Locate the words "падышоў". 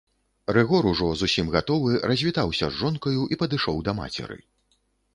3.45-3.77